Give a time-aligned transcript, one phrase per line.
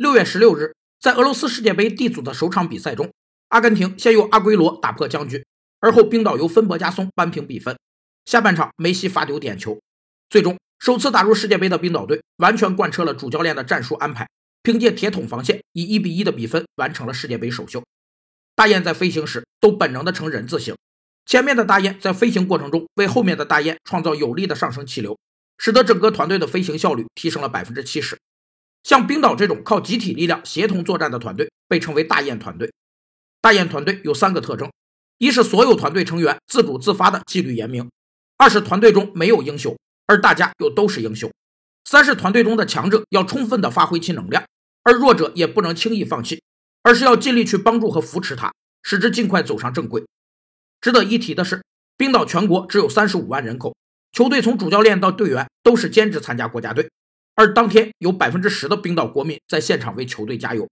[0.00, 3.12] 六月十六日，在俄罗斯世界杯 D 组的首场比赛中，
[3.48, 5.44] 阿根廷先由阿圭罗打破僵局，
[5.78, 7.76] 而后冰岛由芬博加松扳平比分。
[8.24, 9.78] 下半场，梅西罚丢点球，
[10.30, 14.26] 最终首次打入世界杯的冰岛队完全贯彻了主教练的战术安排，
[14.62, 17.84] 凭借铁桶防线，以一比一的比分完成了世界杯首秀。
[18.56, 20.74] 大雁在飞行时都本能的呈人字形，
[21.26, 25.18] 前面的大雁在飞行过程中为后面的大雁创造有力的上升气流，
[25.58, 28.16] 使得整个团队的飞行效率提升了百分之七十。
[28.90, 32.72] 像冰岛这种靠集体力量协同作战的团队被称为大雁团队。
[33.40, 34.68] 大雁团队有三个特征：
[35.18, 37.84] 一是所有团队成员自主自发的纪律严明；
[38.36, 41.30] 二是团队中没有英雄，而大家又都是英雄；
[41.84, 44.44] 三是团队中的强者要充分的发挥其能量，
[44.82, 46.42] 而弱者也不能轻易放弃，
[46.82, 50.04] 而是要尽力去帮助和扶持他，使之尽快走上正轨。
[50.80, 51.62] 值得一提的是，
[51.96, 53.76] 冰岛全国只有三十五万人口，
[54.10, 56.90] 球队从主教练到队员都是兼职参加国家队。
[57.40, 60.68] 而当天有百分之十的冰岛国民在现场为球队加油，